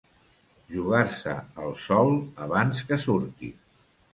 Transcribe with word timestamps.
Jugar-se 0.75 1.35
el 1.65 1.77
sol 1.83 2.11
abans 2.47 2.85
que 2.89 2.99
surti. 3.05 3.53